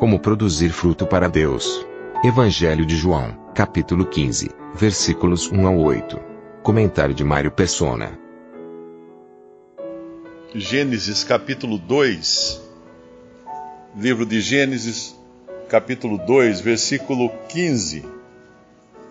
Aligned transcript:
Como 0.00 0.18
produzir 0.18 0.70
fruto 0.70 1.06
para 1.06 1.28
Deus. 1.28 1.86
Evangelho 2.24 2.86
de 2.86 2.96
João, 2.96 3.36
capítulo 3.54 4.06
15, 4.06 4.50
versículos 4.74 5.52
1 5.52 5.66
ao 5.66 5.76
8. 5.76 6.18
Comentário 6.62 7.14
de 7.14 7.22
Mário 7.22 7.50
Persona. 7.50 8.18
Gênesis 10.54 11.22
capítulo 11.22 11.76
2, 11.76 12.62
livro 13.94 14.24
de 14.24 14.40
Gênesis 14.40 15.14
capítulo 15.68 16.16
2, 16.16 16.62
versículo 16.62 17.28
15. 17.50 18.02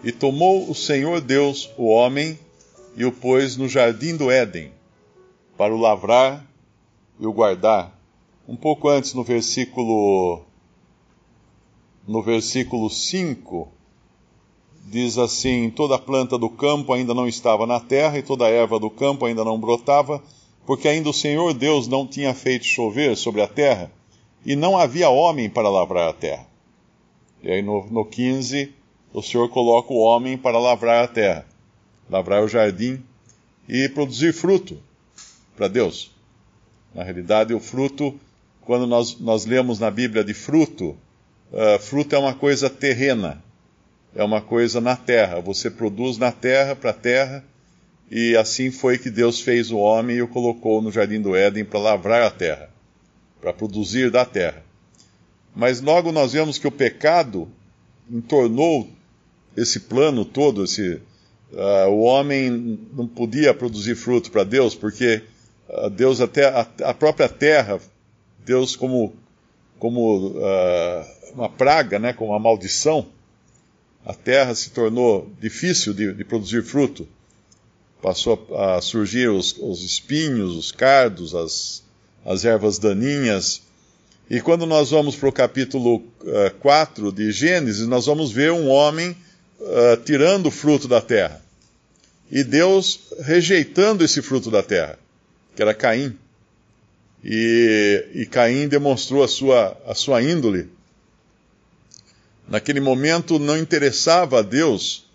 E 0.04 0.12
tomou 0.12 0.72
o 0.72 0.74
Senhor 0.74 1.22
Deus 1.22 1.72
o 1.78 1.86
homem 1.86 2.40
e 2.98 3.06
o 3.06 3.12
pôs 3.12 3.56
no 3.56 3.70
jardim 3.70 4.18
do 4.18 4.32
Éden, 4.32 4.72
para 5.56 5.72
o 5.72 5.78
lavrar 5.78 6.44
e 7.20 7.28
o 7.28 7.32
guardar. 7.32 7.96
Um 8.48 8.56
pouco 8.56 8.90
antes, 8.90 9.14
no 9.14 9.24
versículo 9.24 10.49
no 12.10 12.24
versículo 12.24 12.90
5, 12.90 13.68
diz 14.88 15.20
assim: 15.20 15.70
Toda 15.70 16.00
planta 16.00 16.40
do 16.40 16.50
campo 16.50 16.92
ainda 16.92 17.14
não 17.14 17.28
estava 17.28 17.68
na 17.68 17.80
terra, 17.80 18.18
e 18.18 18.24
toda 18.24 18.50
erva 18.50 18.80
do 18.80 18.90
campo 18.90 19.28
ainda 19.28 19.46
não 19.46 19.60
brotava, 19.60 20.20
porque 20.66 20.88
ainda 20.88 21.12
o 21.12 21.14
Senhor 21.14 21.54
Deus 21.54 21.88
não 21.88 22.08
tinha 22.08 22.34
feito 22.34 22.66
chover 22.66 23.16
sobre 23.16 23.44
a 23.44 23.48
terra, 23.48 23.92
e 24.44 24.56
não 24.56 24.76
havia 24.76 25.08
homem 25.08 25.52
para 25.52 25.70
lavrar 25.70 26.10
a 26.10 26.14
terra. 26.14 26.48
E 27.44 27.52
aí 27.52 27.62
no, 27.62 27.86
no 27.92 28.04
15, 28.04 28.74
o 29.14 29.22
Senhor 29.22 29.48
coloca 29.50 29.94
o 29.94 30.00
homem 30.00 30.36
para 30.36 30.58
lavrar 30.58 31.04
a 31.04 31.08
terra, 31.08 31.46
lavrar 32.10 32.44
o 32.44 32.48
jardim 32.48 33.04
e 33.68 33.88
produzir 33.88 34.34
fruto 34.34 34.80
para 35.56 35.68
Deus. 35.68 36.12
Na 36.92 37.04
realidade, 37.04 37.54
o 37.54 37.60
fruto, 37.60 38.20
quando 38.62 38.88
nós, 38.88 39.20
nós 39.20 39.46
lemos 39.46 39.78
na 39.78 39.92
Bíblia 39.92 40.24
de 40.24 40.34
fruto, 40.34 40.98
fruto 41.80 42.16
é 42.16 42.20
uma 42.20 42.34
coisa 42.34 42.70
terrena, 42.70 43.44
é 44.16 44.24
uma 44.24 44.42
coisa 44.42 44.80
na 44.80 44.96
terra. 44.96 45.40
Você 45.40 45.70
produz 45.70 46.18
na 46.18 46.32
terra, 46.32 46.76
para 46.76 46.92
a 46.92 46.94
terra, 46.94 47.44
e 48.12 48.36
assim 48.36 48.72
foi 48.72 48.98
que 48.98 49.10
Deus 49.10 49.40
fez 49.40 49.72
o 49.72 49.78
homem 49.78 50.18
e 50.18 50.22
o 50.22 50.28
colocou 50.28 50.82
no 50.82 50.92
jardim 50.92 51.22
do 51.22 51.36
Éden 51.36 51.64
para 51.64 51.80
lavrar 51.80 52.24
a 52.24 52.32
terra, 52.32 52.70
para 53.40 53.54
produzir 53.54 54.10
da 54.10 54.26
terra. 54.26 54.64
Mas 55.56 55.82
logo 55.82 56.12
nós 56.12 56.34
vemos 56.34 56.58
que 56.58 56.68
o 56.68 56.72
pecado 56.72 57.48
entornou 58.10 58.90
esse 59.56 59.82
plano 59.82 60.26
todo, 60.26 60.64
esse, 60.64 61.02
uh, 61.52 61.90
o 61.90 62.00
homem 62.02 62.80
não 62.94 63.08
podia 63.08 63.54
produzir 63.54 63.96
fruto 63.96 64.32
para 64.32 64.44
Deus, 64.44 64.74
porque 64.74 65.22
uh, 65.68 65.90
Deus 65.90 66.22
até 66.22 66.46
a, 66.46 66.68
a, 66.84 66.94
própria 66.94 67.30
terra, 67.30 67.80
Deus 68.44 68.76
como 68.76 69.14
como 69.80 70.28
uh, 70.28 71.06
uma 71.34 71.50
praga, 71.50 71.98
né, 71.98 72.14
como 72.14 72.32
uma 72.32 72.40
maldição, 72.40 73.08
a 74.06 74.14
terra 74.14 74.54
se 74.54 74.70
tornou 74.70 75.32
difícil 75.40 75.94
de, 75.94 76.14
de 76.14 76.24
produzir 76.24 76.64
fruto 76.64 77.08
passou 78.02 78.48
a 78.58 78.82
surgir 78.82 79.30
os, 79.30 79.56
os 79.60 79.84
espinhos, 79.84 80.56
os 80.56 80.72
cardos, 80.72 81.36
as, 81.36 81.84
as 82.26 82.46
ervas 82.46 82.80
daninhas. 82.80 83.62
E 84.30 84.40
quando 84.42 84.66
nós 84.66 84.92
vamos 84.92 85.16
para 85.16 85.30
o 85.30 85.34
capítulo 85.34 85.98
uh, 85.98 86.46
eh, 86.46 86.50
4 86.60 87.12
de 87.12 87.32
Gênesis, 87.32 87.88
nós 87.88 88.06
vamos 88.06 88.32
ver 88.32 88.52
um 88.52 88.70
homem 88.70 89.16
uh, 89.60 89.98
tirando 90.06 90.48
o 90.48 90.52
fruto 90.52 90.88
da 90.88 91.02
terra. 91.02 91.42
E 92.32 92.44
Deus 92.44 93.12
rejeitando 93.22 94.04
esse 94.04 94.22
fruto 94.22 94.52
da 94.52 94.62
terra, 94.62 95.00
que 95.56 95.62
era 95.62 95.74
Caim. 95.74 96.16
E, 97.24 98.08
e 98.14 98.26
Caim 98.26 98.68
demonstrou 98.68 99.24
a 99.24 99.28
sua, 99.28 99.78
a 99.86 99.94
sua 99.94 100.22
índole. 100.22 100.70
Naquele 102.48 102.80
momento 102.80 103.38
não 103.38 103.58
interessava 103.58 104.40
a 104.40 104.42
Deus 104.42 105.06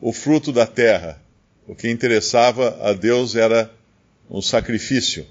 o 0.00 0.12
fruto 0.12 0.52
da 0.52 0.66
terra 0.66 1.20
o 1.66 1.74
que 1.74 1.90
interessava 1.90 2.78
a 2.80 2.92
Deus 2.92 3.34
era 3.34 3.72
um 4.30 4.40
sacrifício. 4.40 5.26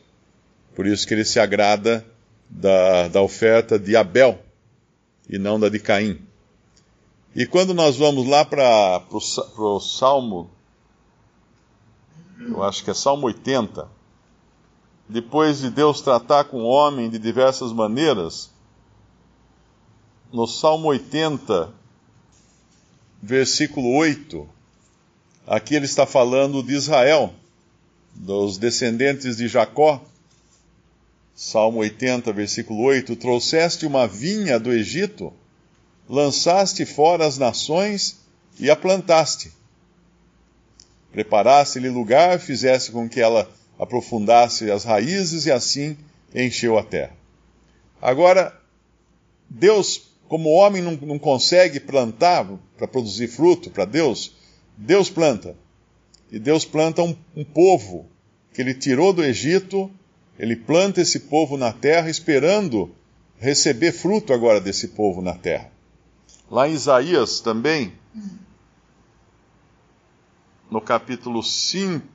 Por 0.76 0.86
isso 0.86 1.08
que 1.08 1.14
ele 1.14 1.24
se 1.24 1.40
agrada 1.40 2.06
da, 2.50 3.08
da 3.08 3.22
oferta 3.22 3.80
de 3.80 3.96
Abel 3.96 4.40
e 5.30 5.38
não 5.38 5.60
da 5.60 5.70
de 5.70 5.80
Caim. 5.80 6.20
E 7.34 7.46
quando 7.46 7.74
nós 7.74 7.96
vamos 7.96 8.28
lá 8.28 8.44
para 8.44 9.02
o 9.12 9.80
Salmo, 9.80 10.50
eu 12.40 12.62
acho 12.64 12.84
que 12.84 12.92
é 12.92 12.94
Salmo 12.94 13.28
80, 13.28 13.88
depois 15.08 15.60
de 15.60 15.70
Deus 15.70 16.02
tratar 16.02 16.46
com 16.46 16.64
o 16.64 16.68
homem 16.68 17.10
de 17.10 17.20
diversas 17.20 17.72
maneiras, 17.72 18.50
no 20.32 20.48
Salmo 20.48 20.88
80, 20.88 21.72
versículo 23.22 23.96
8, 23.96 24.56
Aqui 25.48 25.76
ele 25.76 25.86
está 25.86 26.08
falando 26.08 26.64
de 26.64 26.74
Israel, 26.74 27.32
dos 28.16 28.58
descendentes 28.58 29.38
de 29.38 29.48
Jacó. 29.48 30.04
Salmo 31.36 31.80
80, 31.80 32.34
versículo 32.34 32.82
8: 32.82 33.16
Trouxeste 33.16 33.86
uma 33.86 34.08
vinha 34.08 34.60
do 34.60 34.74
Egito, 34.74 35.32
lançaste 36.10 36.84
fora 36.84 37.28
as 37.28 37.38
nações 37.38 38.22
e 38.60 38.72
a 38.72 38.76
plantaste. 38.76 39.52
Preparaste-lhe 41.12 41.90
lugar, 41.90 42.40
fizeste 42.40 42.92
com 42.92 43.08
que 43.08 43.22
ela 43.22 43.48
aprofundasse 43.78 44.72
as 44.72 44.84
raízes 44.84 45.46
e 45.46 45.52
assim 45.52 45.98
encheu 46.34 46.78
a 46.78 46.84
terra. 46.84 47.16
Agora, 48.02 48.58
Deus, 49.50 50.10
como 50.28 50.50
o 50.50 50.54
homem 50.54 50.82
não, 50.82 50.94
não 50.94 51.20
consegue 51.20 51.80
plantar 51.80 52.46
para 52.78 52.88
produzir 52.88 53.28
fruto 53.28 53.70
para 53.70 53.86
Deus, 53.86 54.34
Deus 54.78 55.10
planta. 55.10 55.56
E 56.32 56.40
Deus 56.40 56.66
planta 56.66 57.04
um, 57.04 57.16
um 57.36 57.44
povo 57.44 58.08
que 58.54 58.62
ele 58.62 58.74
tirou 58.74 59.14
do 59.14 59.24
Egito, 59.24 59.92
ele 60.38 60.56
planta 60.56 61.02
esse 61.02 61.22
povo 61.22 61.58
na 61.58 61.72
terra, 61.72 62.10
esperando 62.10 62.94
receber 63.38 63.92
fruto 63.92 64.34
agora 64.34 64.60
desse 64.60 64.90
povo 64.90 65.22
na 65.22 65.34
terra. 65.34 65.72
Lá 66.50 66.68
em 66.68 66.74
Isaías 66.74 67.40
também, 67.40 67.94
no 70.70 70.82
capítulo 70.82 71.42
5 71.42 72.15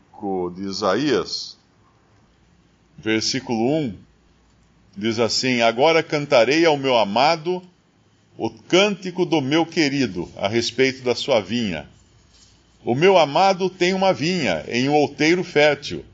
de 0.55 0.63
Isaías, 0.65 1.57
versículo 2.99 3.79
1, 3.79 3.95
diz 4.95 5.19
assim: 5.19 5.63
Agora 5.63 6.03
cantarei 6.03 6.67
ao 6.67 6.77
meu 6.77 6.97
amado 6.99 7.63
o 8.37 8.51
cântico 8.51 9.25
do 9.25 9.41
meu 9.41 9.65
querido 9.65 10.29
a 10.37 10.47
respeito 10.47 11.03
da 11.03 11.15
sua 11.15 11.41
vinha. 11.41 11.89
O 12.85 12.95
meu 12.95 13.17
amado 13.17 13.71
tem 13.71 13.95
uma 13.95 14.13
vinha 14.13 14.63
em 14.69 14.91
um 14.91 14.95
outeiro 14.95 15.43
fértil, 15.43 16.05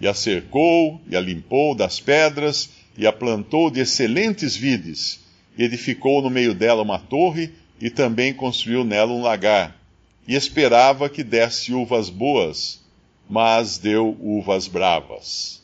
e 0.00 0.08
a 0.08 0.14
cercou, 0.14 0.98
e 1.06 1.14
a 1.14 1.20
limpou 1.20 1.74
das 1.74 2.00
pedras, 2.00 2.70
e 2.96 3.06
a 3.06 3.12
plantou 3.12 3.70
de 3.70 3.80
excelentes 3.80 4.56
vides, 4.56 5.20
e 5.56 5.64
edificou 5.64 6.22
no 6.22 6.30
meio 6.30 6.54
dela 6.54 6.82
uma 6.82 6.98
torre, 6.98 7.52
e 7.78 7.90
também 7.90 8.32
construiu 8.32 8.84
nela 8.84 9.12
um 9.12 9.20
lagar, 9.20 9.76
e 10.26 10.34
esperava 10.34 11.10
que 11.10 11.22
desse 11.22 11.74
uvas 11.74 12.08
boas, 12.08 12.79
mas 13.30 13.78
deu 13.78 14.16
uvas 14.20 14.66
bravas. 14.66 15.62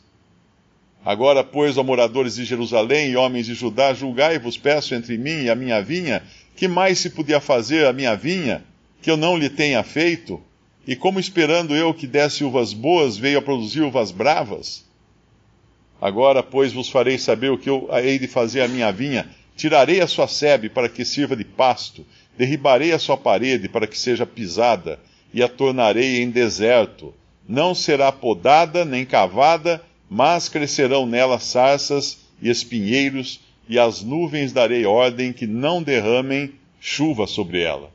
Agora, 1.04 1.42
pois, 1.42 1.76
ó 1.76 1.82
moradores 1.82 2.36
de 2.36 2.44
Jerusalém 2.44 3.10
e 3.10 3.16
homens 3.16 3.46
de 3.46 3.54
Judá, 3.54 3.92
julgai-vos, 3.92 4.56
peço, 4.56 4.94
entre 4.94 5.18
mim 5.18 5.42
e 5.42 5.50
a 5.50 5.54
minha 5.56 5.82
vinha, 5.82 6.22
que 6.54 6.68
mais 6.68 7.00
se 7.00 7.10
podia 7.10 7.40
fazer 7.40 7.84
a 7.86 7.92
minha 7.92 8.14
vinha, 8.14 8.64
que 9.02 9.10
eu 9.10 9.16
não 9.16 9.36
lhe 9.36 9.50
tenha 9.50 9.82
feito? 9.82 10.40
E 10.86 10.94
como 10.94 11.18
esperando 11.18 11.74
eu 11.74 11.92
que 11.92 12.06
desse 12.06 12.44
uvas 12.44 12.72
boas, 12.72 13.16
veio 13.16 13.40
a 13.40 13.42
produzir 13.42 13.80
uvas 13.80 14.12
bravas? 14.12 14.84
Agora, 16.00 16.44
pois, 16.44 16.72
vos 16.72 16.88
farei 16.88 17.18
saber 17.18 17.50
o 17.50 17.58
que 17.58 17.68
eu 17.68 17.88
hei 17.92 18.16
de 18.16 18.28
fazer 18.28 18.60
à 18.60 18.68
minha 18.68 18.92
vinha. 18.92 19.28
Tirarei 19.56 20.00
a 20.00 20.06
sua 20.06 20.28
sebe 20.28 20.68
para 20.68 20.88
que 20.88 21.04
sirva 21.04 21.34
de 21.34 21.44
pasto, 21.44 22.06
derribarei 22.38 22.92
a 22.92 22.98
sua 22.98 23.16
parede 23.16 23.68
para 23.68 23.88
que 23.88 23.98
seja 23.98 24.24
pisada, 24.24 25.00
e 25.34 25.42
a 25.42 25.48
tornarei 25.48 26.22
em 26.22 26.30
deserto. 26.30 27.12
Não 27.48 27.74
será 27.74 28.10
podada 28.10 28.84
nem 28.84 29.04
cavada, 29.04 29.82
mas 30.08 30.48
crescerão 30.48 31.06
nela 31.06 31.38
sarças 31.38 32.18
e 32.40 32.48
espinheiros, 32.48 33.40
e 33.68 33.78
as 33.78 34.02
nuvens 34.02 34.52
darei 34.52 34.84
ordem 34.84 35.32
que 35.32 35.46
não 35.46 35.82
derramem 35.82 36.52
chuva 36.80 37.26
sobre 37.26 37.62
ela. 37.62 37.90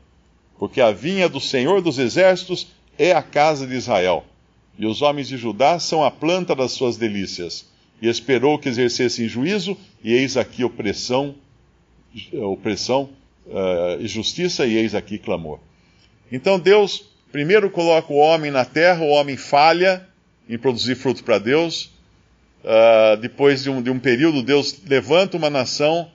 Porque 0.58 0.80
a 0.80 0.90
vinha 0.90 1.28
do 1.28 1.40
Senhor 1.40 1.80
dos 1.80 1.98
Exércitos 1.98 2.68
é 2.98 3.12
a 3.12 3.22
casa 3.22 3.66
de 3.66 3.74
Israel, 3.74 4.24
e 4.78 4.86
os 4.86 5.02
homens 5.02 5.28
de 5.28 5.36
Judá 5.36 5.78
são 5.78 6.04
a 6.04 6.10
planta 6.10 6.54
das 6.54 6.72
suas 6.72 6.96
delícias. 6.96 7.66
E 8.00 8.08
esperou 8.08 8.58
que 8.58 8.68
exercessem 8.68 9.28
juízo, 9.28 9.76
e 10.02 10.12
eis 10.12 10.36
aqui 10.36 10.64
opressão, 10.64 11.34
opressão 12.32 13.10
uh, 13.46 14.00
e 14.00 14.08
justiça, 14.08 14.66
e 14.66 14.76
eis 14.76 14.94
aqui 14.94 15.18
clamor. 15.18 15.60
Então 16.30 16.58
Deus 16.58 17.11
primeiro 17.32 17.70
coloca 17.70 18.12
o 18.12 18.16
homem 18.16 18.50
na 18.50 18.64
terra, 18.64 19.02
o 19.02 19.08
homem 19.08 19.38
falha 19.38 20.06
em 20.46 20.58
produzir 20.58 20.94
fruto 20.94 21.24
para 21.24 21.38
Deus. 21.38 21.90
Uh, 22.62 23.16
depois 23.16 23.64
de 23.64 23.70
um, 23.70 23.82
de 23.82 23.90
um 23.90 23.98
período, 23.98 24.42
Deus 24.42 24.78
levanta 24.86 25.36
uma 25.36 25.50
nação, 25.50 26.08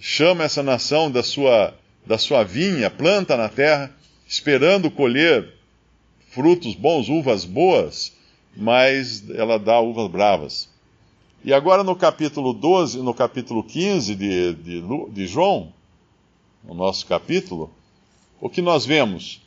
chama 0.00 0.42
essa 0.42 0.62
nação 0.62 1.10
da 1.10 1.22
sua, 1.22 1.74
da 2.04 2.18
sua 2.18 2.42
vinha, 2.42 2.90
planta 2.90 3.36
na 3.36 3.48
terra, 3.48 3.94
esperando 4.26 4.90
colher 4.90 5.52
frutos 6.30 6.74
bons, 6.74 7.10
uvas 7.10 7.44
boas, 7.44 8.12
mas 8.56 9.28
ela 9.30 9.58
dá 9.58 9.78
uvas 9.80 10.10
bravas. 10.10 10.68
E 11.44 11.52
agora 11.52 11.84
no 11.84 11.94
capítulo 11.94 12.54
12, 12.54 12.98
no 12.98 13.12
capítulo 13.12 13.62
15 13.62 14.14
de, 14.14 14.54
de, 14.54 14.82
de 15.10 15.26
João, 15.26 15.72
no 16.64 16.72
nosso 16.74 17.06
capítulo, 17.06 17.70
o 18.40 18.48
que 18.48 18.62
nós 18.62 18.86
vemos? 18.86 19.41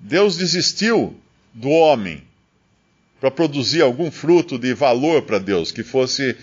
Deus 0.00 0.36
desistiu 0.36 1.16
do 1.52 1.68
homem 1.68 2.22
para 3.20 3.30
produzir 3.30 3.82
algum 3.82 4.10
fruto 4.10 4.58
de 4.58 4.72
valor 4.74 5.22
para 5.22 5.38
Deus, 5.38 5.72
que 5.72 5.82
fosse 5.82 6.36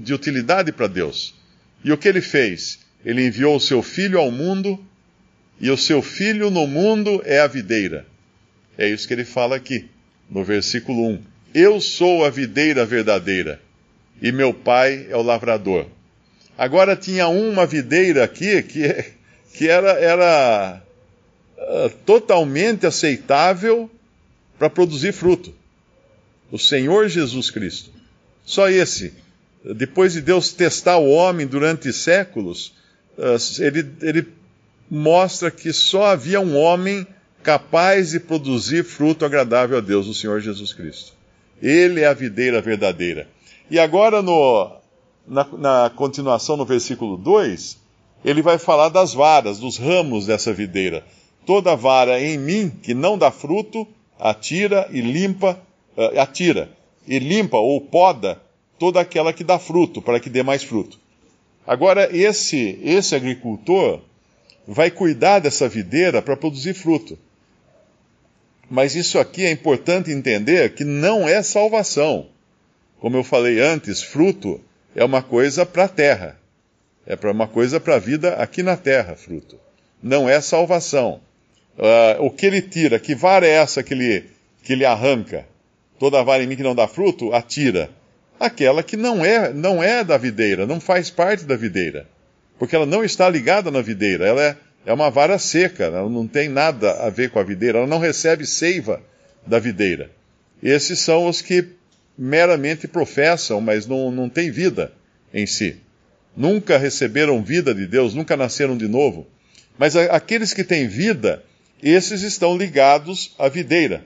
de 0.00 0.14
utilidade 0.14 0.72
para 0.72 0.86
Deus. 0.86 1.34
E 1.84 1.92
o 1.92 1.98
que 1.98 2.08
ele 2.08 2.22
fez? 2.22 2.78
Ele 3.04 3.26
enviou 3.26 3.56
o 3.56 3.60
seu 3.60 3.82
filho 3.82 4.18
ao 4.18 4.30
mundo, 4.30 4.82
e 5.60 5.70
o 5.70 5.76
seu 5.76 6.00
filho 6.02 6.50
no 6.50 6.66
mundo 6.66 7.22
é 7.24 7.40
a 7.40 7.46
videira. 7.46 8.06
É 8.78 8.88
isso 8.88 9.06
que 9.06 9.14
ele 9.14 9.24
fala 9.24 9.56
aqui, 9.56 9.88
no 10.30 10.42
versículo 10.42 11.06
1. 11.08 11.22
Eu 11.54 11.80
sou 11.80 12.24
a 12.24 12.30
videira 12.30 12.84
verdadeira, 12.84 13.60
e 14.20 14.32
meu 14.32 14.52
pai 14.52 15.06
é 15.10 15.16
o 15.16 15.22
lavrador. 15.22 15.86
Agora 16.56 16.96
tinha 16.96 17.28
uma 17.28 17.66
videira 17.66 18.24
aqui 18.24 18.62
que, 18.62 19.04
que 19.52 19.68
era, 19.68 19.92
era 19.92 20.82
uh, 21.58 21.90
totalmente 22.04 22.86
aceitável 22.86 23.90
para 24.58 24.70
produzir 24.70 25.12
fruto 25.12 25.54
o 26.50 26.58
Senhor 26.58 27.08
Jesus 27.08 27.50
Cristo. 27.50 27.90
Só 28.44 28.68
esse. 28.68 29.12
Depois 29.64 30.12
de 30.12 30.20
Deus 30.20 30.52
testar 30.52 30.96
o 30.98 31.10
homem 31.10 31.46
durante 31.46 31.92
séculos, 31.92 32.72
ah, 33.18 33.36
ele, 33.58 33.90
ele 34.00 34.28
mostra 34.88 35.50
que 35.50 35.72
só 35.72 36.06
havia 36.06 36.40
um 36.40 36.56
homem 36.56 37.06
capaz 37.42 38.10
de 38.10 38.20
produzir 38.20 38.84
fruto 38.84 39.24
agradável 39.24 39.78
a 39.78 39.80
Deus, 39.80 40.06
o 40.06 40.14
Senhor 40.14 40.40
Jesus 40.40 40.72
Cristo. 40.72 41.12
Ele 41.60 42.00
é 42.00 42.06
a 42.06 42.14
videira 42.14 42.60
verdadeira. 42.60 43.28
E 43.68 43.78
agora, 43.78 44.22
no, 44.22 44.76
na, 45.26 45.44
na 45.58 45.90
continuação, 45.90 46.56
no 46.56 46.64
versículo 46.64 47.16
2, 47.16 47.78
ele 48.24 48.42
vai 48.42 48.58
falar 48.58 48.88
das 48.88 49.14
varas, 49.14 49.58
dos 49.58 49.76
ramos 49.78 50.26
dessa 50.26 50.52
videira. 50.52 51.04
Toda 51.46 51.74
vara 51.76 52.20
em 52.20 52.36
mim 52.36 52.68
que 52.68 52.92
não 52.92 53.16
dá 53.16 53.30
fruto, 53.30 53.86
atira 54.18 54.88
e 54.90 55.00
limpa 55.00 55.58
uh, 55.96 56.20
atira 56.20 56.70
e 57.06 57.18
limpa 57.18 57.56
ou 57.56 57.80
poda 57.80 58.40
toda 58.78 59.00
aquela 59.00 59.32
que 59.32 59.44
dá 59.44 59.58
fruto, 59.58 60.02
para 60.02 60.20
que 60.20 60.28
dê 60.28 60.42
mais 60.42 60.62
fruto. 60.62 60.98
Agora, 61.66 62.14
esse, 62.14 62.78
esse 62.82 63.14
agricultor 63.14 64.00
vai 64.66 64.90
cuidar 64.90 65.38
dessa 65.38 65.68
videira 65.68 66.20
para 66.20 66.36
produzir 66.36 66.74
fruto. 66.74 67.18
Mas 68.68 68.94
isso 68.94 69.18
aqui 69.18 69.44
é 69.44 69.50
importante 69.50 70.10
entender 70.10 70.74
que 70.74 70.84
não 70.84 71.28
é 71.28 71.42
salvação. 71.42 72.26
Como 72.98 73.16
eu 73.16 73.24
falei 73.24 73.60
antes, 73.60 74.02
fruto 74.02 74.60
é 74.94 75.04
uma 75.04 75.22
coisa 75.22 75.64
para 75.64 75.84
a 75.84 75.88
terra. 75.88 76.38
É 77.06 77.14
para 77.14 77.30
uma 77.30 77.46
coisa 77.46 77.78
para 77.78 77.94
a 77.94 78.00
vida 78.00 78.34
aqui 78.34 78.62
na 78.62 78.76
terra, 78.76 79.14
fruto. 79.14 79.58
Não 80.02 80.28
é 80.28 80.40
salvação. 80.40 81.20
Uh, 81.78 82.24
o 82.24 82.30
que 82.30 82.46
ele 82.46 82.62
tira, 82.62 82.98
que 82.98 83.14
vara 83.14 83.46
é 83.46 83.50
essa 83.50 83.82
que 83.82 83.92
ele, 83.92 84.24
que 84.62 84.72
ele 84.72 84.84
arranca? 84.84 85.46
Toda 85.98 86.22
vara 86.22 86.42
em 86.42 86.46
mim 86.46 86.56
que 86.56 86.62
não 86.62 86.74
dá 86.74 86.88
fruto, 86.88 87.32
atira. 87.32 87.90
Aquela 88.40 88.82
que 88.82 88.96
não 88.96 89.24
é, 89.24 89.52
não 89.52 89.82
é 89.82 90.04
da 90.04 90.16
videira, 90.16 90.66
não 90.66 90.80
faz 90.80 91.10
parte 91.10 91.44
da 91.44 91.56
videira. 91.56 92.06
Porque 92.58 92.74
ela 92.74 92.86
não 92.86 93.04
está 93.04 93.28
ligada 93.28 93.70
na 93.70 93.82
videira, 93.82 94.26
ela 94.26 94.42
é, 94.42 94.56
é 94.86 94.92
uma 94.92 95.10
vara 95.10 95.38
seca, 95.38 95.84
ela 95.84 96.08
não 96.08 96.26
tem 96.26 96.48
nada 96.48 96.92
a 97.06 97.10
ver 97.10 97.30
com 97.30 97.38
a 97.38 97.42
videira, 97.42 97.78
ela 97.78 97.86
não 97.86 97.98
recebe 97.98 98.46
seiva 98.46 99.02
da 99.46 99.58
videira. 99.58 100.10
Esses 100.62 100.98
são 100.98 101.26
os 101.26 101.42
que 101.42 101.66
meramente 102.16 102.88
professam, 102.88 103.60
mas 103.60 103.86
não, 103.86 104.10
não 104.10 104.28
têm 104.28 104.50
vida 104.50 104.92
em 105.32 105.46
si. 105.46 105.76
Nunca 106.36 106.78
receberam 106.78 107.42
vida 107.42 107.74
de 107.74 107.86
Deus, 107.86 108.14
nunca 108.14 108.36
nasceram 108.36 108.76
de 108.76 108.88
novo. 108.88 109.26
Mas 109.78 109.96
aqueles 109.96 110.54
que 110.54 110.64
têm 110.64 110.88
vida, 110.88 111.42
esses 111.82 112.22
estão 112.22 112.56
ligados 112.56 113.34
à 113.38 113.48
videira 113.48 114.04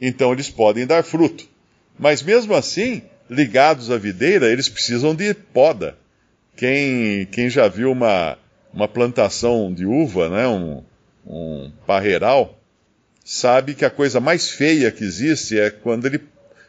então 0.00 0.32
eles 0.32 0.48
podem 0.48 0.86
dar 0.86 1.04
fruto. 1.04 1.46
Mas 1.98 2.22
mesmo 2.22 2.54
assim, 2.54 3.02
ligados 3.28 3.90
à 3.90 3.98
videira, 3.98 4.50
eles 4.50 4.68
precisam 4.68 5.14
de 5.14 5.34
poda. 5.34 5.96
Quem, 6.56 7.26
quem 7.26 7.50
já 7.50 7.68
viu 7.68 7.92
uma, 7.92 8.38
uma 8.72 8.88
plantação 8.88 9.72
de 9.72 9.84
uva, 9.84 10.28
né, 10.30 10.48
um, 10.48 10.82
um 11.26 11.70
parreiral, 11.86 12.58
sabe 13.24 13.74
que 13.74 13.84
a 13.84 13.90
coisa 13.90 14.20
mais 14.20 14.48
feia 14.48 14.90
que 14.90 15.04
existe 15.04 15.58
é 15.58 15.70
quando 15.70 16.06
ele, 16.06 16.20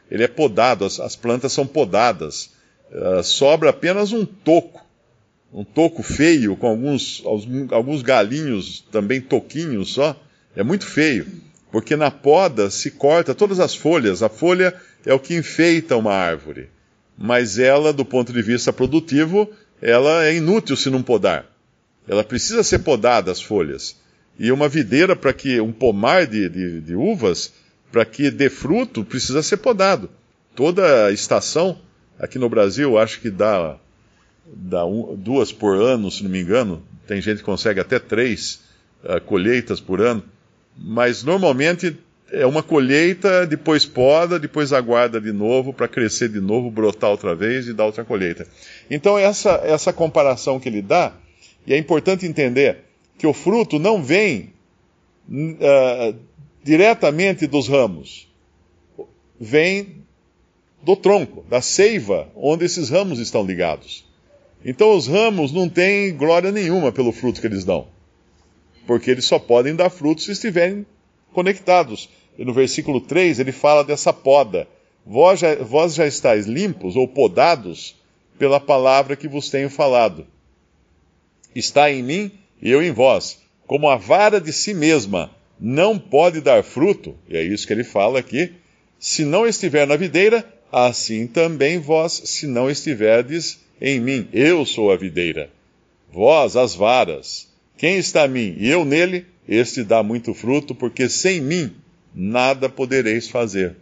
ele 0.10 0.24
é 0.24 0.28
podado, 0.28 0.84
as, 0.84 1.00
as 1.00 1.16
plantas 1.16 1.54
são 1.54 1.66
podadas. 1.66 2.52
Uh, 2.92 3.24
sobra 3.24 3.70
apenas 3.70 4.12
um 4.12 4.26
toco, 4.26 4.86
um 5.54 5.64
toco 5.64 6.04
feio, 6.04 6.58
com 6.58 6.68
alguns, 6.68 7.24
alguns 7.72 8.02
galinhos 8.02 8.86
também 8.92 9.22
toquinhos 9.22 9.94
só. 9.94 10.22
É 10.56 10.64
muito 10.64 10.86
feio 10.86 11.26
porque 11.72 11.96
na 11.96 12.12
poda 12.12 12.70
se 12.70 12.92
corta 12.92 13.34
todas 13.34 13.60
as 13.60 13.74
folhas. 13.74 14.22
A 14.22 14.30
folha 14.30 14.76
é 15.06 15.14
o 15.14 15.20
que 15.20 15.36
enfeita 15.36 15.96
uma 15.96 16.14
árvore, 16.14 16.70
mas 17.18 17.58
ela, 17.58 17.94
do 17.94 18.04
ponto 18.04 18.34
de 18.34 18.42
vista 18.42 18.74
produtivo, 18.74 19.50
ela 19.82 20.26
é 20.26 20.36
inútil 20.36 20.76
se 20.76 20.90
não 20.90 21.02
podar. 21.02 21.46
Ela 22.08 22.24
precisa 22.24 22.62
ser 22.62 22.80
podada 22.80 23.32
as 23.32 23.42
folhas. 23.42 23.96
E 24.38 24.52
uma 24.52 24.68
videira 24.68 25.16
para 25.16 25.34
que 25.34 25.62
um 25.62 25.72
pomar 25.72 26.28
de, 26.28 26.50
de, 26.50 26.82
de 26.82 26.96
uvas, 26.96 27.54
para 27.92 28.04
que 28.04 28.30
dê 28.30 28.50
fruto, 28.50 29.06
precisa 29.06 29.42
ser 29.42 29.58
podado. 29.58 30.10
Toda 30.56 31.12
estação 31.12 31.80
aqui 32.20 32.38
no 32.38 32.50
Brasil, 32.50 32.98
acho 32.98 33.22
que 33.22 33.30
dá, 33.30 33.78
dá 34.46 34.86
um, 34.86 35.16
duas 35.16 35.52
por 35.52 35.76
ano, 35.76 36.12
se 36.12 36.24
não 36.24 36.30
me 36.30 36.42
engano. 36.42 36.84
Tem 37.08 37.22
gente 37.22 37.38
que 37.38 37.44
consegue 37.44 37.80
até 37.80 38.00
três 38.00 38.62
uh, 39.04 39.22
colheitas 39.22 39.80
por 39.80 40.02
ano 40.02 40.24
mas 40.84 41.24
normalmente 41.24 41.96
é 42.32 42.46
uma 42.46 42.64
colheita, 42.64 43.46
depois 43.46 43.86
poda, 43.86 44.40
depois 44.40 44.72
aguarda 44.72 45.20
de 45.20 45.32
novo 45.32 45.74
para 45.74 45.88
crescer 45.88 46.30
de 46.30 46.40
novo, 46.40 46.72
brotar 46.72 47.12
outra 47.12 47.36
vez 47.36 47.68
e 47.68 47.74
dar 47.74 47.86
outra 47.86 48.06
colheita. 48.06 48.48
Então 48.90 49.18
essa 49.18 49.62
essa 49.64 49.94
comparação 49.94 50.60
que 50.60 50.70
ele 50.70 50.82
dá, 50.82 51.14
e 51.68 51.74
é 51.74 51.78
importante 51.78 52.26
entender 52.26 52.86
que 53.18 53.28
o 53.28 53.34
fruto 53.34 53.78
não 53.78 54.02
vem 54.02 54.54
uh, 55.30 56.16
diretamente 56.64 57.46
dos 57.46 57.68
ramos, 57.68 58.28
vem 59.40 59.98
do 60.82 60.96
tronco, 60.96 61.46
da 61.50 61.62
seiva, 61.62 62.28
onde 62.36 62.66
esses 62.66 62.90
ramos 62.90 63.20
estão 63.20 63.46
ligados. 63.46 64.10
Então 64.66 64.96
os 64.96 65.08
ramos 65.08 65.52
não 65.52 65.68
têm 65.70 66.16
glória 66.16 66.52
nenhuma 66.52 66.92
pelo 66.92 67.12
fruto 67.12 67.42
que 67.42 67.48
eles 67.48 67.64
dão 67.64 67.88
porque 68.92 69.10
eles 69.10 69.24
só 69.24 69.40
podem 69.40 69.74
dar 69.74 69.90
frutos 69.90 70.26
se 70.26 70.34
estiverem 70.34 70.86
conectados. 71.32 72.10
E 72.38 72.44
no 72.44 72.52
versículo 72.52 73.00
3 73.00 73.40
ele 73.40 73.54
fala 73.54 73.86
dessa 73.86 74.12
poda. 74.12 74.68
Vós 75.06 75.40
já, 75.40 75.56
vós 75.56 75.96
já 75.96 76.06
estáis 76.06 76.46
limpos 76.46 76.98
ou 76.98 77.08
podados 77.08 77.96
pela 78.38 78.60
palavra 78.60 79.16
que 79.16 79.30
vos 79.30 79.50
tenho 79.50 79.70
falado. 79.70 80.28
Está 81.56 81.90
em 81.90 82.04
mim 82.04 82.32
e 82.62 82.70
eu 82.70 82.84
em 82.84 82.92
vós. 82.92 83.40
Como 83.66 83.88
a 83.88 83.96
vara 83.96 84.42
de 84.42 84.52
si 84.52 84.74
mesma 84.74 85.32
não 85.58 85.98
pode 85.98 86.42
dar 86.42 86.62
fruto, 86.62 87.16
e 87.30 87.38
é 87.38 87.42
isso 87.42 87.66
que 87.66 87.72
ele 87.72 87.86
fala 87.86 88.20
aqui, 88.20 88.52
se 89.00 89.24
não 89.24 89.48
estiver 89.48 89.88
na 89.88 89.96
videira, 89.96 90.46
assim 90.70 91.28
também 91.28 91.80
vós, 91.80 92.24
se 92.26 92.46
não 92.46 92.70
estiverdes 92.70 93.62
em 93.80 94.02
mim. 94.02 94.28
Eu 94.34 94.66
sou 94.66 94.92
a 94.92 94.98
videira, 94.98 95.50
vós 96.12 96.58
as 96.58 96.76
varas. 96.76 97.51
Quem 97.78 97.98
está 97.98 98.24
a 98.24 98.28
mim 98.28 98.56
e 98.58 98.70
eu 98.70 98.86
nele, 98.86 99.26
este 99.48 99.84
dá 99.84 100.04
muito 100.04 100.34
fruto, 100.34 100.76
porque 100.76 101.10
sem 101.10 101.42
mim 101.42 101.74
nada 102.14 102.70
podereis 102.70 103.28
fazer. 103.28 103.76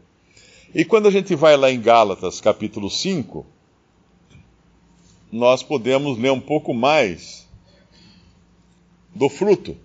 E 0.74 0.86
quando 0.86 1.08
a 1.08 1.12
gente 1.12 1.36
vai 1.36 1.58
lá 1.58 1.72
em 1.72 1.82
Gálatas, 1.82 2.40
capítulo 2.40 2.90
5, 2.90 3.46
nós 5.32 5.64
podemos 5.64 6.18
ler 6.18 6.32
um 6.32 6.40
pouco 6.40 6.74
mais 6.74 7.48
do 9.14 9.30
fruto. 9.30 9.76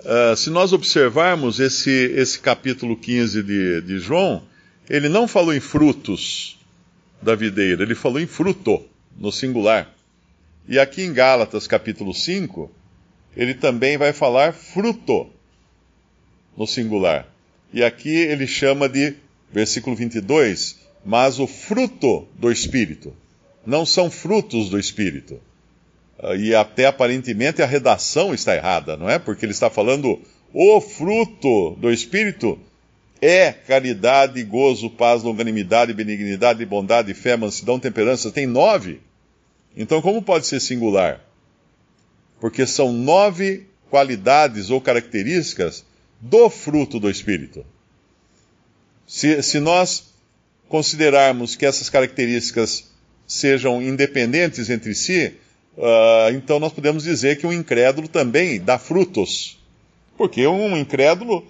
Uh, 0.00 0.36
se 0.36 0.50
nós 0.50 0.72
observarmos 0.72 1.60
esse, 1.60 1.90
esse 1.90 2.38
capítulo 2.40 2.96
15 2.96 3.42
de, 3.42 3.80
de 3.82 3.98
João, 3.98 4.42
ele 4.90 5.08
não 5.08 5.28
falou 5.28 5.54
em 5.54 5.60
frutos 5.60 6.58
da 7.20 7.36
videira, 7.36 7.84
ele 7.84 7.94
falou 7.94 8.20
em 8.20 8.26
fruto, 8.26 8.82
no 9.16 9.30
singular. 9.30 9.88
E 10.68 10.78
aqui 10.78 11.02
em 11.02 11.12
Gálatas, 11.12 11.68
capítulo 11.68 12.12
5, 12.12 12.70
ele 13.36 13.54
também 13.54 13.96
vai 13.96 14.12
falar 14.12 14.52
fruto, 14.52 15.28
no 16.56 16.66
singular. 16.66 17.26
E 17.72 17.82
aqui 17.82 18.14
ele 18.14 18.46
chama 18.46 18.88
de, 18.88 19.14
versículo 19.50 19.96
22, 19.96 20.78
mas 21.04 21.38
o 21.38 21.46
fruto 21.46 22.28
do 22.34 22.50
Espírito. 22.50 23.14
Não 23.64 23.86
são 23.86 24.10
frutos 24.10 24.68
do 24.68 24.78
Espírito. 24.78 25.40
Ah, 26.18 26.34
e 26.34 26.54
até 26.54 26.86
aparentemente 26.86 27.62
a 27.62 27.66
redação 27.66 28.34
está 28.34 28.54
errada, 28.54 28.96
não 28.96 29.08
é? 29.08 29.18
Porque 29.18 29.44
ele 29.44 29.52
está 29.52 29.70
falando 29.70 30.20
o 30.52 30.80
fruto 30.80 31.76
do 31.78 31.90
Espírito 31.90 32.58
é 33.20 33.52
caridade, 33.52 34.42
gozo, 34.42 34.90
paz, 34.90 35.22
longanimidade, 35.22 35.94
benignidade, 35.94 36.66
bondade, 36.66 37.14
fé, 37.14 37.36
mansidão, 37.36 37.78
temperança. 37.78 38.30
Tem 38.32 38.46
nove. 38.46 39.00
Então, 39.76 40.02
como 40.02 40.20
pode 40.20 40.46
ser 40.46 40.60
singular? 40.60 41.20
Porque 42.42 42.66
são 42.66 42.92
nove 42.92 43.68
qualidades 43.88 44.68
ou 44.68 44.80
características 44.80 45.84
do 46.20 46.50
fruto 46.50 46.98
do 46.98 47.08
Espírito. 47.08 47.64
Se, 49.06 49.40
se 49.44 49.60
nós 49.60 50.12
considerarmos 50.68 51.54
que 51.54 51.64
essas 51.64 51.88
características 51.88 52.90
sejam 53.28 53.80
independentes 53.80 54.70
entre 54.70 54.92
si, 54.92 55.34
uh, 55.78 56.34
então 56.34 56.58
nós 56.58 56.72
podemos 56.72 57.04
dizer 57.04 57.38
que 57.38 57.46
um 57.46 57.52
incrédulo 57.52 58.08
também 58.08 58.60
dá 58.60 58.76
frutos. 58.76 59.56
Porque 60.18 60.44
um 60.44 60.76
incrédulo 60.76 61.46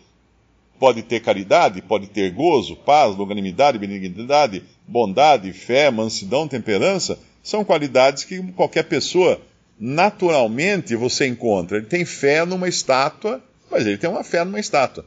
pode 0.78 1.00
ter 1.04 1.20
caridade, 1.20 1.80
pode 1.80 2.08
ter 2.08 2.30
gozo, 2.32 2.76
paz, 2.76 3.16
longanimidade, 3.16 3.78
benignidade, 3.78 4.62
bondade, 4.86 5.54
fé, 5.54 5.90
mansidão, 5.90 6.46
temperança, 6.46 7.18
são 7.42 7.64
qualidades 7.64 8.24
que 8.24 8.42
qualquer 8.52 8.82
pessoa 8.82 9.40
naturalmente 9.78 10.94
você 10.94 11.26
encontra. 11.26 11.78
Ele 11.78 11.86
tem 11.86 12.04
fé 12.04 12.44
numa 12.44 12.68
estátua 12.68 13.42
mas 13.72 13.86
ele 13.86 13.96
tem 13.96 14.08
uma 14.08 14.22
fé 14.22 14.44
numa 14.44 14.60
estátua. 14.60 15.04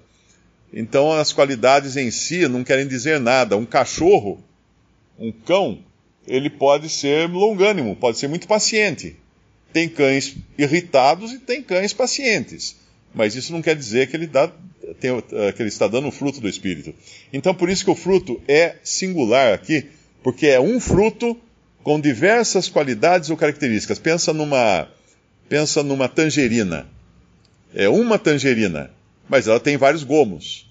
Então 0.74 1.14
as 1.14 1.32
qualidades 1.32 1.96
em 1.96 2.10
si 2.10 2.48
não 2.48 2.64
querem 2.64 2.88
dizer 2.88 3.20
nada. 3.20 3.56
Um 3.56 3.66
cachorro, 3.66 4.44
um 5.20 5.32
cão, 5.32 5.80
ele 6.28 6.50
pode 6.50 6.90
ser 6.90 7.30
longânimo, 7.30 7.96
pode 7.96 8.18
ser 8.18 8.28
muito 8.28 8.48
paciente. 8.48 9.16
Tem 9.72 9.88
cães 9.88 10.36
irritados 10.58 11.32
e 11.32 11.38
tem 11.38 11.62
cães 11.62 11.94
pacientes. 11.94 12.76
Mas 13.14 13.36
isso 13.36 13.54
não 13.54 13.62
quer 13.62 13.76
dizer 13.76 14.10
que 14.10 14.18
ele, 14.18 14.26
dá, 14.26 14.52
tem, 15.00 15.12
eh, 15.12 15.52
que 15.52 15.62
ele 15.62 15.70
está 15.70 15.88
dando 15.88 16.08
o 16.08 16.12
fruto 16.12 16.42
do 16.42 16.50
Espírito. 16.50 16.94
Então 17.32 17.54
por 17.54 17.70
isso 17.70 17.86
que 17.86 17.92
o 17.92 17.96
fruto 17.96 18.42
é 18.48 18.78
singular 18.84 19.54
aqui, 19.54 19.86
porque 20.24 20.48
é 20.48 20.60
um 20.60 20.80
fruto 20.80 21.40
com 21.86 22.02
diversas 22.02 22.68
qualidades 22.68 23.30
ou 23.30 23.38
características. 23.38 23.98
Pensa 23.98 24.34
numa, 24.34 24.90
pensa 25.48 25.82
numa 25.82 26.10
tangerina 26.10 26.86
é 27.76 27.90
uma 27.90 28.18
tangerina, 28.18 28.90
mas 29.28 29.48
ela 29.48 29.60
tem 29.60 29.76
vários 29.76 30.04
gomos. 30.04 30.66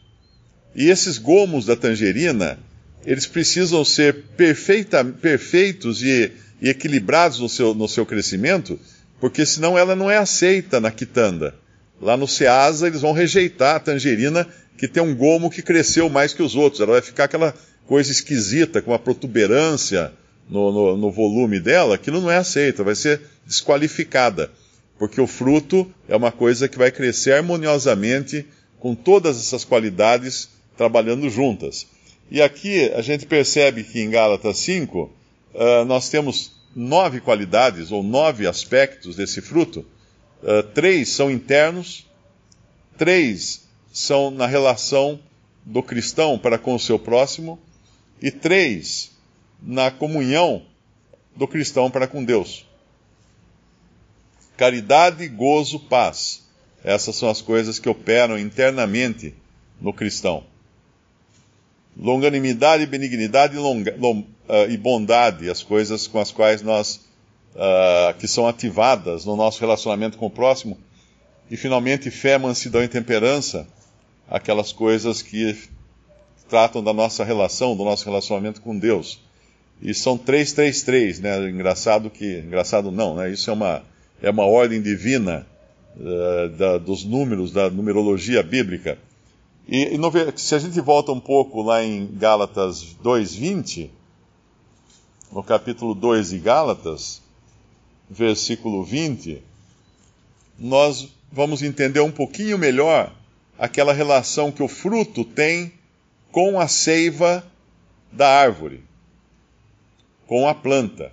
E 0.75 0.89
esses 0.89 1.19
gomos 1.19 1.67
da 1.67 1.77
tangerina, 1.77 2.59
eles 3.05 3.27
precisam 3.27 3.85
ser 3.85 4.25
perfeita, 4.37 5.05
perfeitos 5.05 6.03
e, 6.03 6.33
e 6.63 6.71
equilibrados 6.71 7.39
no 7.39 7.49
seu, 7.49 7.75
no 7.75 7.87
seu 7.87 8.07
crescimento, 8.07 8.81
porque 9.21 9.45
senão 9.45 9.77
ela 9.77 9.95
não 9.95 10.11
é 10.11 10.17
aceita 10.17 10.81
na 10.81 10.91
quitanda. 10.91 11.55
Lá 12.01 12.17
no 12.17 12.27
Ceasa, 12.27 12.87
eles 12.87 13.03
vão 13.03 13.13
rejeitar 13.13 13.77
a 13.77 13.81
tangerina 13.81 14.49
que 14.79 14.89
tem 14.89 15.03
um 15.03 15.15
gomo 15.15 15.51
que 15.51 15.63
cresceu 15.63 16.09
mais 16.09 16.33
que 16.33 16.43
os 16.43 16.57
outros. 16.57 16.81
Ela 16.81 16.93
vai 16.93 17.03
ficar 17.03 17.25
aquela 17.25 17.55
coisa 17.87 18.11
esquisita, 18.11 18.81
com 18.81 18.91
uma 18.91 18.99
protuberância 18.99 20.11
no, 20.49 20.73
no, 20.73 20.97
no 20.97 21.11
volume 21.11 21.59
dela, 21.61 21.95
aquilo 21.95 22.21
não 22.21 22.31
é 22.31 22.37
aceito, 22.37 22.85
vai 22.85 22.95
ser 22.95 23.21
desqualificada 23.47 24.51
porque 24.99 25.21
o 25.21 25.27
fruto 25.27 25.93
é 26.09 26.17
uma 26.17 26.31
coisa 26.31 26.69
que 26.69 26.79
vai 26.79 26.91
crescer 26.91 27.33
harmoniosamente 27.33 28.47
com 28.79 28.95
todas 28.95 29.39
essas 29.39 29.65
qualidades 29.65 30.49
trabalhando 30.77 31.29
juntas. 31.29 31.87
E 32.31 32.41
aqui 32.41 32.91
a 32.95 33.03
gente 33.03 33.27
percebe 33.27 33.85
que 33.85 34.01
em 34.01 34.11
Gálatas 34.11 34.59
5 34.59 35.03
uh, 35.03 35.11
ah, 35.55 35.85
nós 35.85 36.09
temos 36.09 36.53
nove 36.75 37.21
qualidades 37.21 37.93
ou 37.93 38.03
nove 38.03 38.47
aspectos 38.47 39.17
desse 39.17 39.41
fruto. 39.41 39.85
Uh, 40.43 40.63
três 40.75 41.11
são 41.11 41.31
internos, 41.31 42.07
três 42.97 43.67
são 43.93 44.31
na 44.31 44.47
relação 44.47 45.19
do 45.65 45.83
cristão 45.83 46.39
para 46.39 46.59
com 46.59 46.75
o 46.75 46.81
seu 46.81 46.99
próximo, 46.99 47.59
e 48.21 48.31
três 48.31 49.13
na 49.63 49.91
comunhão 49.91 50.63
do 51.37 51.49
cristão 51.49 51.91
para 51.91 52.07
com 52.07 52.25
Deus. 52.25 52.65
Caridade, 54.57 55.27
gozo, 55.29 55.81
paz. 55.81 56.45
Essas 56.83 57.17
são 57.17 57.29
as 57.29 57.41
coisas 57.41 57.79
que 57.79 57.89
operam 57.89 58.39
internamente 58.39 59.35
no 59.81 59.93
cristão. 59.93 60.45
Longanimidade, 61.97 62.87
benignidade 62.87 63.57
longa, 63.57 63.97
long, 63.99 64.21
uh, 64.49 64.71
e 64.71 64.77
bondade, 64.77 65.49
as 65.49 65.63
coisas 65.63 66.07
com 66.07 66.19
as 66.19 66.31
quais 66.31 66.63
nós, 66.63 67.01
uh, 67.55 68.15
que 68.19 68.29
são 68.29 68.47
ativadas 68.47 69.25
no 69.25 69.35
nosso 69.35 69.61
relacionamento 69.61 70.19
com 70.19 70.27
o 70.27 70.31
próximo. 70.31 70.79
E 71.51 71.57
finalmente, 71.57 72.11
fé, 72.11 72.37
mansidão 72.39 72.83
e 72.83 72.89
temperança, 72.89 73.67
aquelas 74.29 74.73
coisas 74.73 75.23
que 75.23 75.57
tratam 76.49 76.83
da 76.83 76.93
nossa 76.93 77.25
relação, 77.25 77.77
do 77.77 77.85
nosso 77.85 78.05
relacionamento 78.05 78.61
com 78.61 78.79
Deus. 78.79 79.24
E 79.85 79.93
são 79.93 80.17
três, 80.17 80.53
três, 80.53 80.83
três, 80.83 81.21
né? 81.21 81.49
Engraçado 81.49 82.09
que, 82.09 82.39
engraçado 82.39 82.91
não, 82.91 83.15
né? 83.15 83.31
Isso 83.31 83.51
é 83.51 83.53
uma 83.53 83.83
é 84.23 84.31
uma 84.31 84.47
ordem 84.47 84.81
divina 84.81 85.47
uh, 85.97 86.49
da, 86.57 86.79
dos 86.79 87.05
números, 87.05 87.53
da 87.53 87.69
numerologia 87.69 88.43
bíblica. 88.43 88.99
E, 89.69 89.95
e 89.95 89.99
no, 89.99 90.11
se 90.37 90.55
a 90.55 90.59
gente 90.59 90.81
volta 90.81 91.13
um 91.13 91.21
pouco 91.21 91.63
lá 91.63 91.85
em 91.85 92.09
Gálatas 92.17 92.97
2,20, 93.05 93.91
no 95.31 95.43
capítulo 95.43 95.95
2 95.95 96.31
de 96.31 96.39
Gálatas, 96.39 97.21
versículo 98.09 98.83
20, 98.83 99.43
nós 100.59 101.09
vamos 101.31 101.63
entender 101.63 102.01
um 102.01 102.11
pouquinho 102.11 102.57
melhor 102.57 103.13
aquela 103.59 103.93
relação 103.93 104.51
que 104.51 104.63
o 104.63 104.69
fruto 104.69 105.25
tem 105.25 105.73
com 106.33 106.59
a 106.59 106.69
seiva 106.69 107.45
da 108.11 108.29
árvore, 108.29 108.83
com 110.27 110.49
a 110.49 110.55
planta 110.55 111.13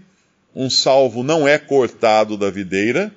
um 0.56 0.70
salvo 0.70 1.24
não 1.24 1.48
é 1.48 1.58
cortado 1.58 2.38
da 2.38 2.50
videira. 2.50 3.14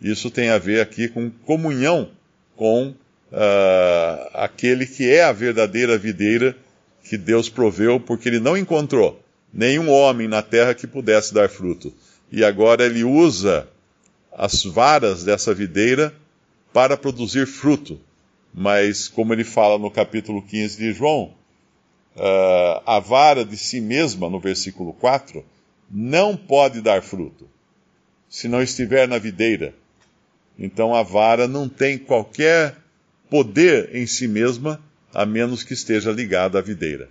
Isso 0.00 0.30
tem 0.30 0.50
a 0.50 0.58
ver 0.58 0.80
aqui 0.80 1.08
com 1.08 1.30
comunhão 1.30 2.10
com 2.56 2.94
uh, 3.32 4.30
aquele 4.34 4.86
que 4.86 5.08
é 5.08 5.24
a 5.24 5.32
verdadeira 5.32 5.96
videira 5.98 6.56
que 7.04 7.16
Deus 7.16 7.48
proveu, 7.48 7.98
porque 7.98 8.28
ele 8.28 8.40
não 8.40 8.56
encontrou 8.56 9.20
nenhum 9.52 9.90
homem 9.90 10.28
na 10.28 10.42
terra 10.42 10.74
que 10.74 10.86
pudesse 10.86 11.34
dar 11.34 11.48
fruto. 11.48 11.92
E 12.30 12.44
agora 12.44 12.84
ele 12.84 13.02
usa 13.02 13.68
as 14.32 14.62
varas 14.64 15.24
dessa 15.24 15.52
videira 15.52 16.14
para 16.72 16.96
produzir 16.96 17.46
fruto. 17.46 18.00
Mas, 18.52 19.08
como 19.08 19.32
ele 19.32 19.44
fala 19.44 19.78
no 19.78 19.90
capítulo 19.90 20.42
15 20.42 20.76
de 20.76 20.92
João, 20.92 21.34
uh, 22.16 22.82
a 22.86 23.00
vara 23.00 23.44
de 23.44 23.56
si 23.56 23.80
mesma, 23.80 24.28
no 24.28 24.40
versículo 24.40 24.92
4, 24.92 25.44
não 25.90 26.36
pode 26.36 26.80
dar 26.80 27.02
fruto, 27.02 27.48
se 28.28 28.46
não 28.46 28.62
estiver 28.62 29.08
na 29.08 29.18
videira. 29.18 29.74
Então 30.58 30.94
a 30.94 31.02
vara 31.02 31.48
não 31.48 31.68
tem 31.68 31.98
qualquer 31.98 32.76
poder 33.30 33.94
em 33.94 34.06
si 34.06 34.26
mesma, 34.26 34.82
a 35.14 35.24
menos 35.24 35.62
que 35.62 35.72
esteja 35.72 36.10
ligada 36.10 36.58
à 36.58 36.62
videira. 36.62 37.08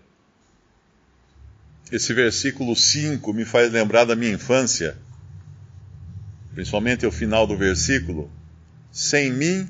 Esse 1.92 2.14
versículo 2.14 2.76
5 2.76 3.34
me 3.34 3.46
faz 3.46 3.72
lembrar 3.72 4.06
da 4.06 4.16
minha 4.16 4.34
infância, 4.34 4.96
principalmente 6.54 7.06
o 7.06 7.12
final 7.12 7.48
do 7.48 7.58
versículo. 7.58 8.30
Sem 8.92 9.32
mim 9.32 9.68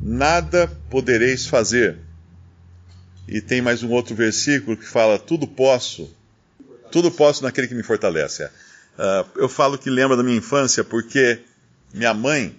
nada 0.00 0.68
podereis 0.88 1.46
fazer. 1.46 1.98
E 3.26 3.40
tem 3.40 3.60
mais 3.60 3.82
um 3.82 3.90
outro 3.90 4.14
versículo 4.14 4.76
que 4.76 4.86
fala: 4.86 5.18
Tudo 5.18 5.46
posso, 5.46 6.10
tudo 6.90 7.10
posso 7.10 7.42
naquele 7.42 7.68
que 7.68 7.74
me 7.74 7.82
fortalece. 7.82 8.44
Uh, 8.44 9.28
eu 9.36 9.48
falo 9.48 9.76
que 9.76 9.90
lembra 9.90 10.16
da 10.16 10.22
minha 10.22 10.38
infância 10.38 10.82
porque 10.82 11.40
minha 11.92 12.14
mãe, 12.14 12.58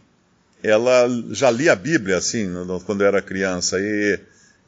ela 0.64 1.08
já 1.32 1.50
lia 1.50 1.74
a 1.74 1.76
Bíblia 1.76 2.18
assim, 2.18 2.50
quando 2.86 3.04
era 3.04 3.22
criança. 3.22 3.78
E, 3.80 4.20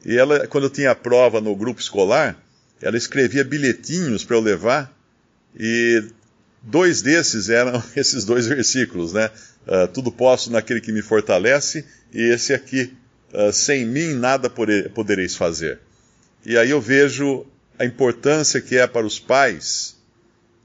e 0.05 0.17
ela, 0.17 0.48
quando 0.48 0.65
eu 0.65 0.69
tinha 0.69 0.95
prova 0.95 1.41
no 1.41 1.55
grupo 1.55 1.81
escolar, 1.81 2.41
ela 2.81 2.98
escrevia 2.98 3.43
bilhetinhos 3.43 4.24
para 4.24 4.36
eu 4.36 4.41
levar. 4.41 4.91
E 5.57 6.03
dois 6.62 7.01
desses 7.01 7.50
eram 7.50 7.81
esses 7.95 8.24
dois 8.25 8.48
versículos, 8.48 9.13
né? 9.13 9.29
Uh, 9.67 9.88
tudo 9.89 10.12
posso 10.12 10.51
naquele 10.51 10.81
que 10.81 10.91
me 10.91 11.01
fortalece, 11.01 11.86
e 12.12 12.33
esse 12.33 12.53
aqui, 12.53 12.93
uh, 13.33 13.53
sem 13.53 13.86
mim 13.86 14.13
nada 14.13 14.50
podereis 14.50 15.36
fazer. 15.36 15.79
E 16.43 16.57
aí 16.57 16.71
eu 16.71 16.81
vejo 16.81 17.45
a 17.77 17.86
importância 17.86 18.60
que 18.60 18.77
é 18.77 18.88
para 18.88 19.05
os 19.05 19.19
pais, 19.19 19.95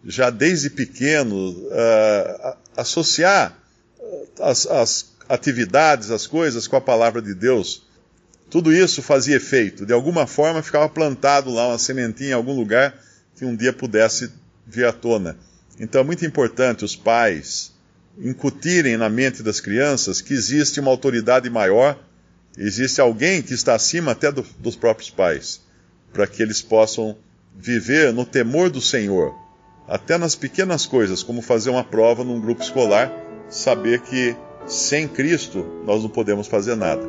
já 0.04 0.30
desde 0.30 0.70
pequeno, 0.70 1.50
uh, 1.50 2.56
associar 2.74 3.58
as, 4.40 4.66
as 4.66 5.15
atividades, 5.28 6.10
as 6.10 6.26
coisas 6.26 6.66
com 6.66 6.76
a 6.76 6.80
palavra 6.80 7.20
de 7.20 7.34
Deus. 7.34 7.86
Tudo 8.48 8.72
isso 8.72 9.02
fazia 9.02 9.36
efeito. 9.36 9.84
De 9.84 9.92
alguma 9.92 10.26
forma 10.26 10.62
ficava 10.62 10.88
plantado 10.88 11.50
lá 11.50 11.68
uma 11.68 11.78
sementinha 11.78 12.30
em 12.30 12.34
algum 12.34 12.54
lugar 12.54 12.94
que 13.36 13.44
um 13.44 13.54
dia 13.54 13.72
pudesse 13.72 14.30
vir 14.66 14.86
à 14.86 14.92
tona. 14.92 15.36
Então 15.78 16.00
é 16.00 16.04
muito 16.04 16.24
importante 16.24 16.84
os 16.84 16.96
pais 16.96 17.72
incutirem 18.18 18.96
na 18.96 19.08
mente 19.08 19.42
das 19.42 19.60
crianças 19.60 20.20
que 20.20 20.32
existe 20.32 20.80
uma 20.80 20.90
autoridade 20.90 21.50
maior, 21.50 21.98
existe 22.56 23.00
alguém 23.00 23.42
que 23.42 23.52
está 23.52 23.74
acima 23.74 24.12
até 24.12 24.32
do, 24.32 24.44
dos 24.58 24.74
próprios 24.74 25.10
pais, 25.10 25.60
para 26.12 26.26
que 26.26 26.42
eles 26.42 26.62
possam 26.62 27.16
viver 27.54 28.12
no 28.12 28.24
temor 28.24 28.70
do 28.70 28.80
Senhor, 28.80 29.34
até 29.86 30.16
nas 30.16 30.34
pequenas 30.34 30.86
coisas, 30.86 31.22
como 31.22 31.42
fazer 31.42 31.70
uma 31.70 31.84
prova 31.84 32.24
num 32.24 32.40
grupo 32.40 32.62
escolar, 32.62 33.12
saber 33.50 34.00
que 34.00 34.34
sem 34.66 35.08
Cristo 35.08 35.64
nós 35.84 36.02
não 36.02 36.10
podemos 36.10 36.48
fazer 36.48 36.76
nada. 36.76 37.02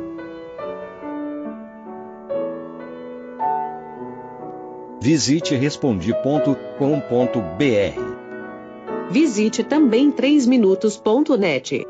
Visite 5.02 5.56
respondi.com.br 5.56 8.18
Visite 9.10 9.64
também 9.64 10.12
3minutos.net. 10.12 11.88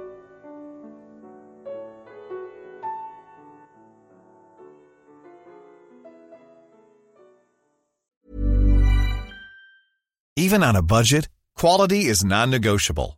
Even 10.37 10.63
on 10.63 10.75
a 10.75 10.83
budget, 10.83 11.27
quality 11.55 12.05
is 12.05 12.23
non-negotiable. 12.23 13.17